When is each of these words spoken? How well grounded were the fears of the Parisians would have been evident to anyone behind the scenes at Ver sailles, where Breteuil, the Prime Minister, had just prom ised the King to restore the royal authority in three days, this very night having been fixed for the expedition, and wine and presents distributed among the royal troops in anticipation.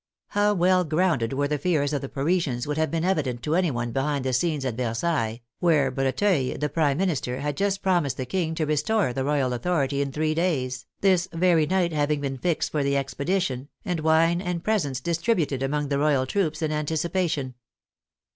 How 0.29 0.55
well 0.55 0.83
grounded 0.83 1.31
were 1.31 1.47
the 1.47 1.59
fears 1.59 1.93
of 1.93 2.01
the 2.01 2.09
Parisians 2.09 2.65
would 2.65 2.77
have 2.79 2.89
been 2.89 3.05
evident 3.05 3.43
to 3.43 3.53
anyone 3.53 3.91
behind 3.91 4.25
the 4.25 4.33
scenes 4.33 4.65
at 4.65 4.73
Ver 4.73 4.95
sailles, 4.95 5.41
where 5.59 5.91
Breteuil, 5.91 6.57
the 6.57 6.69
Prime 6.69 6.97
Minister, 6.97 7.39
had 7.41 7.55
just 7.55 7.83
prom 7.83 8.05
ised 8.05 8.15
the 8.15 8.25
King 8.25 8.55
to 8.55 8.65
restore 8.65 9.13
the 9.13 9.23
royal 9.23 9.53
authority 9.53 10.01
in 10.01 10.11
three 10.11 10.33
days, 10.33 10.87
this 11.01 11.27
very 11.31 11.67
night 11.67 11.93
having 11.93 12.19
been 12.19 12.39
fixed 12.39 12.71
for 12.71 12.83
the 12.83 12.97
expedition, 12.97 13.69
and 13.85 13.99
wine 13.99 14.41
and 14.41 14.63
presents 14.63 15.01
distributed 15.01 15.61
among 15.61 15.89
the 15.89 15.99
royal 15.99 16.25
troops 16.25 16.63
in 16.63 16.71
anticipation. 16.71 17.53